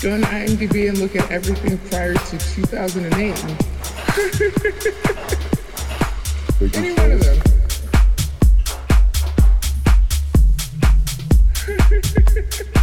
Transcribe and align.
Go 0.00 0.14
on 0.14 0.20
IMDb 0.22 0.88
and 0.88 0.98
look 0.98 1.16
at 1.16 1.28
everything 1.28 1.76
prior 1.90 2.14
to 2.14 2.38
2008. 2.38 3.34
Any 6.76 6.92
one 6.92 7.10
of 7.10 7.20
them. 7.20 7.42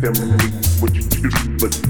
Tell 0.00 0.12
me 0.12 0.48
what 0.80 0.94
you 0.94 1.02
do, 1.02 1.30
but 1.58 1.87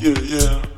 Yeah, 0.00 0.14
yeah. 0.20 0.77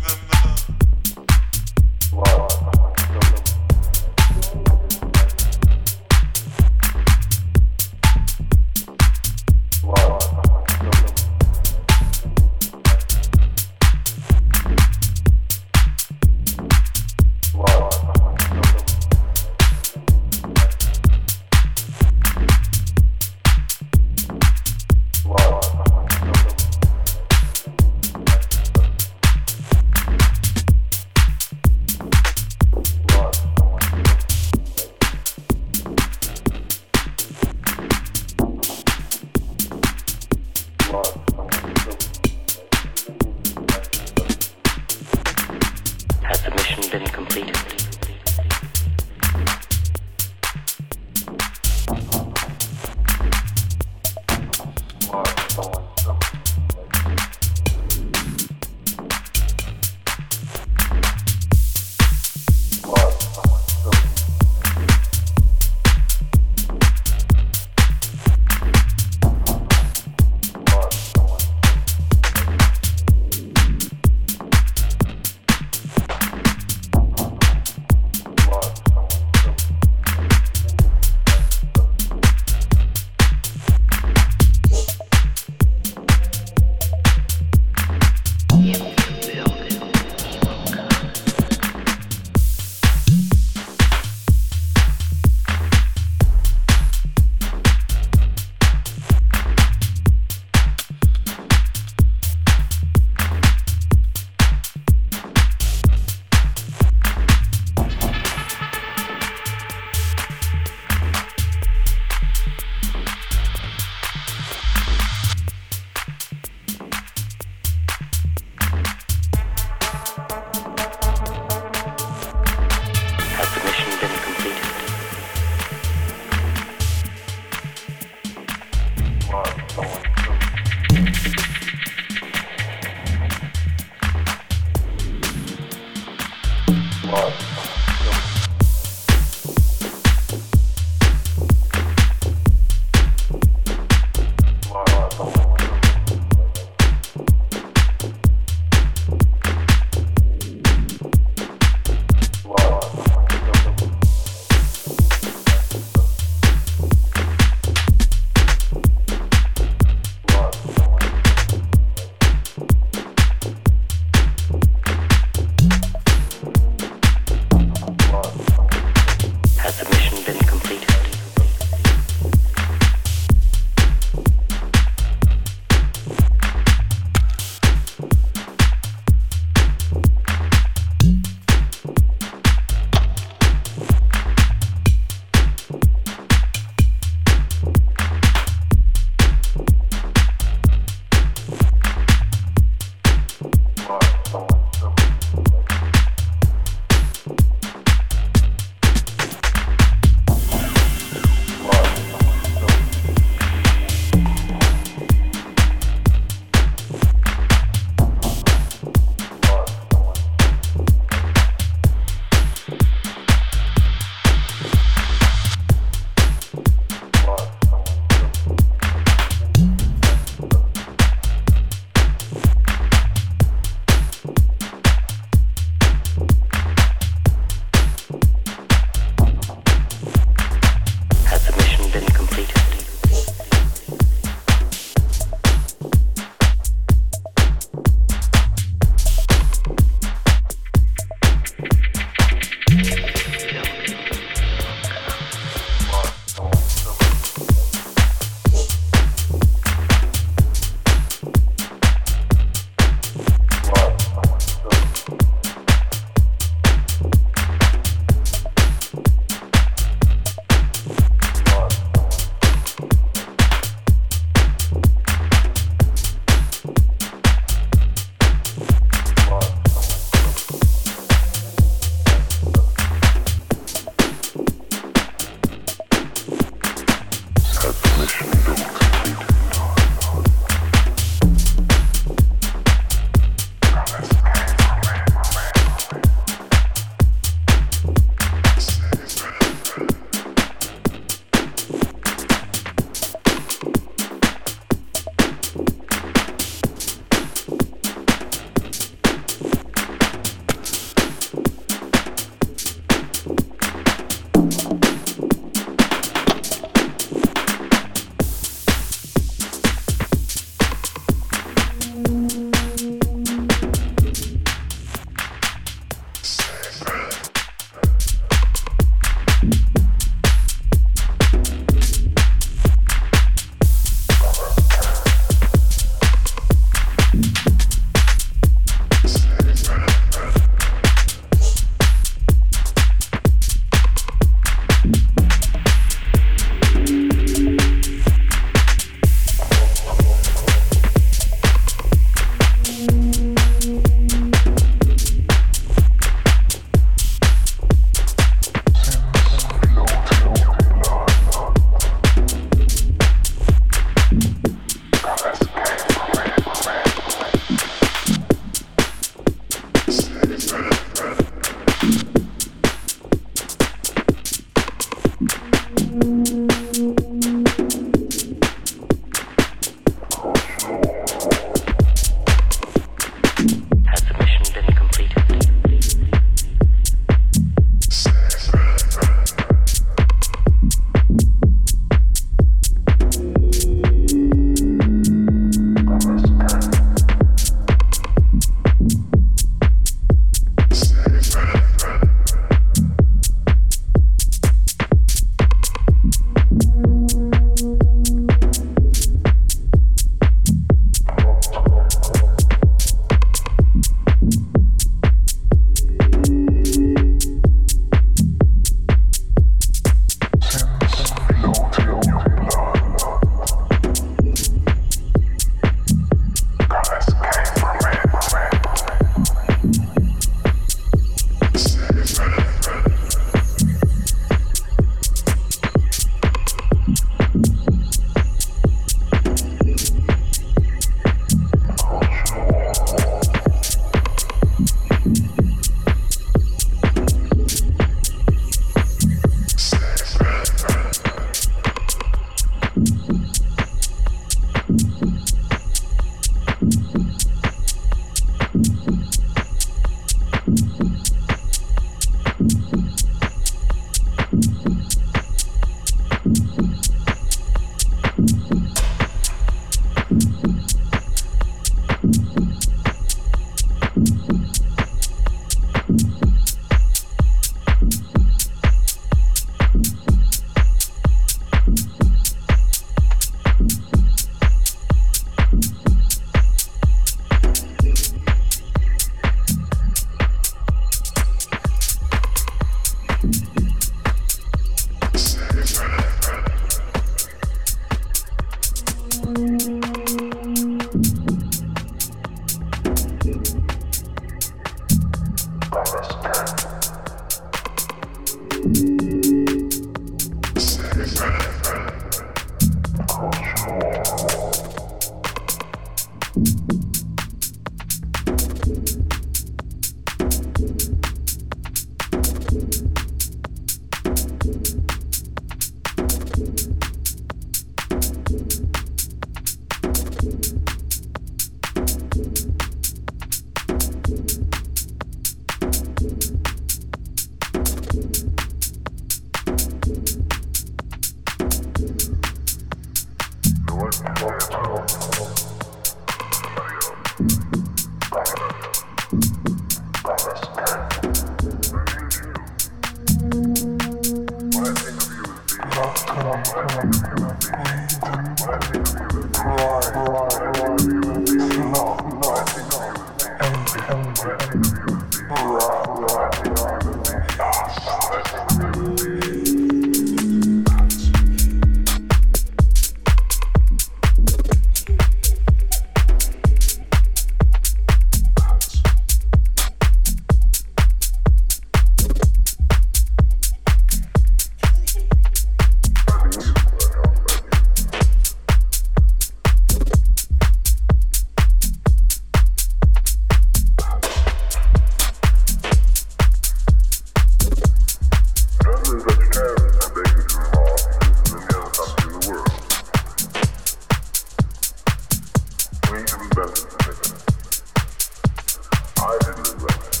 I 599.03 599.17
didn't 599.23 599.47
remember. 599.49 600.00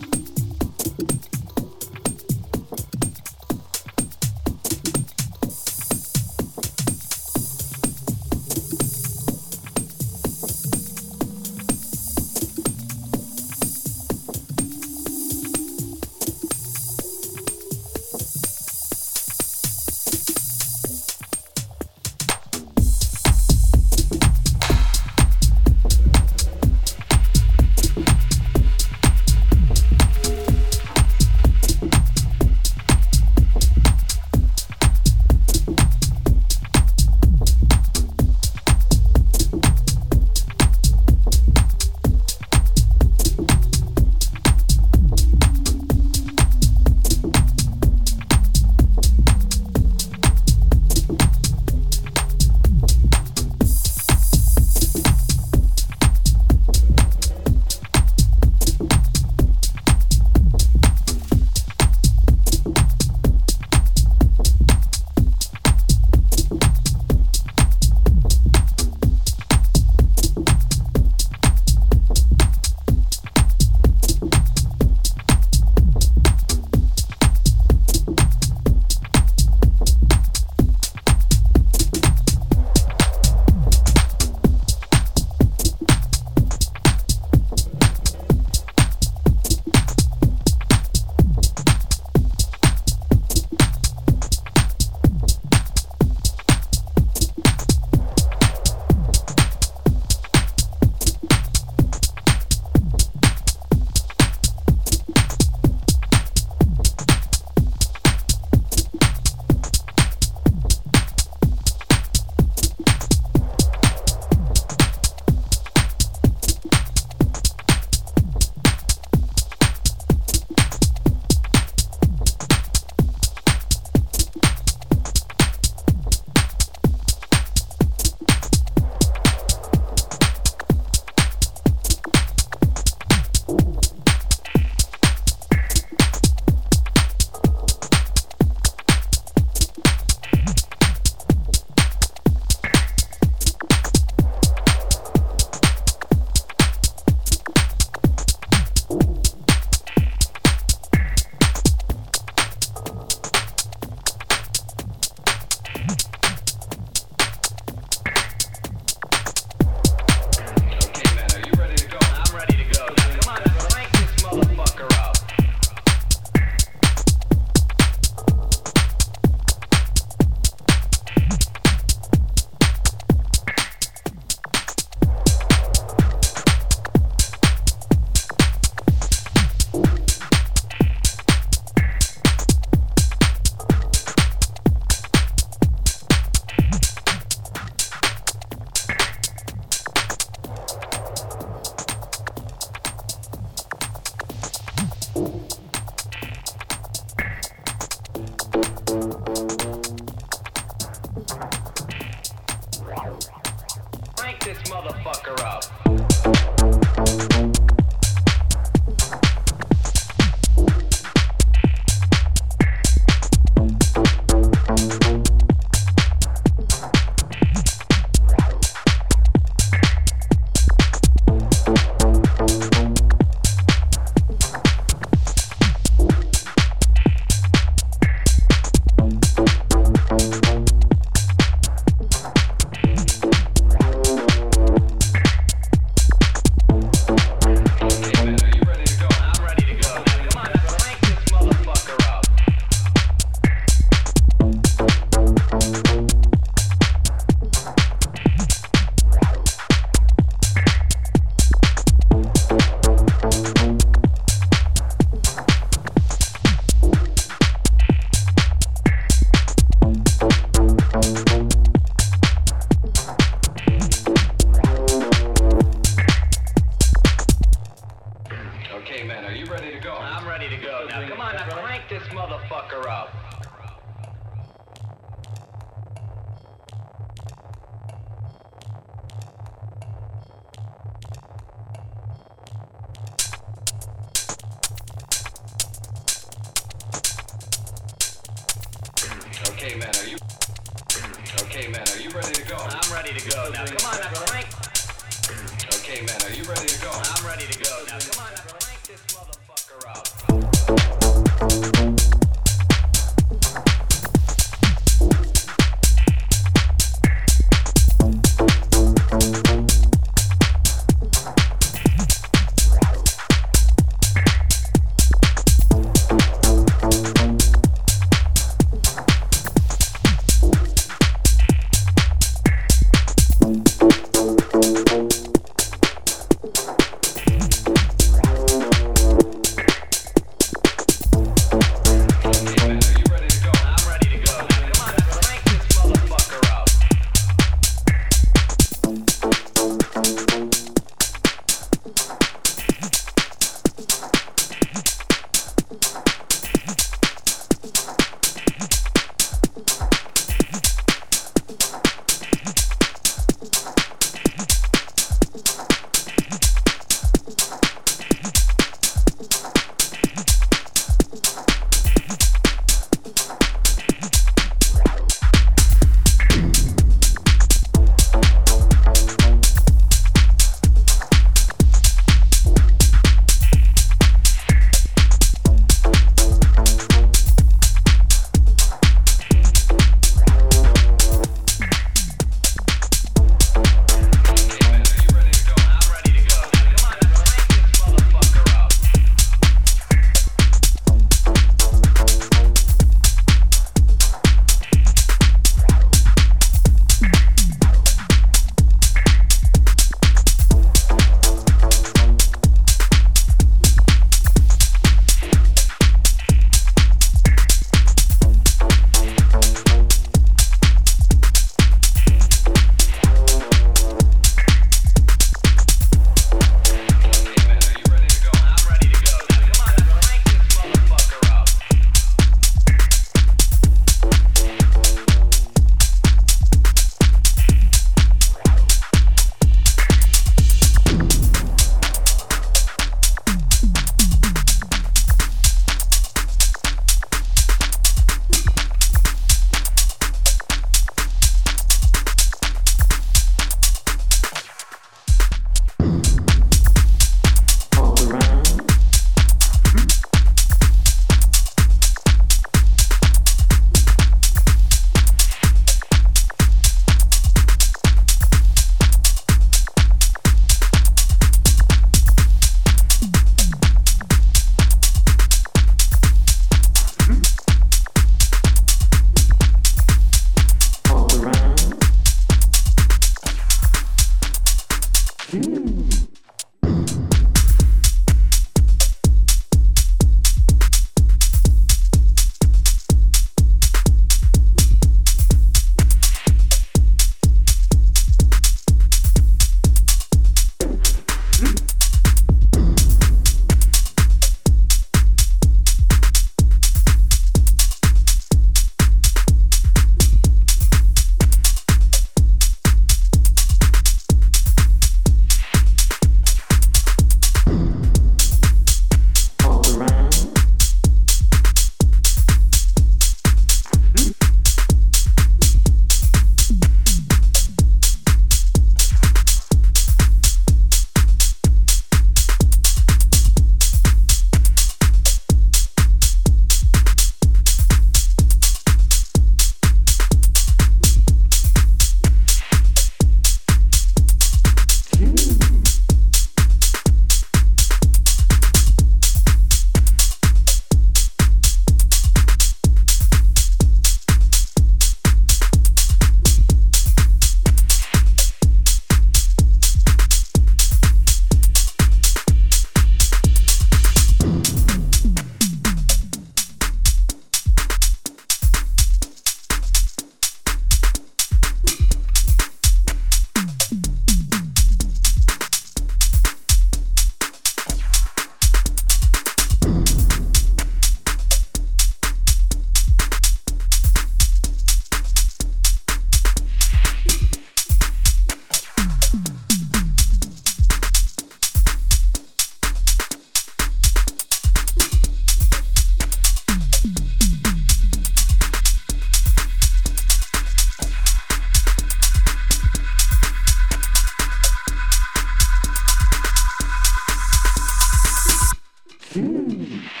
Hum. 599.13 600.00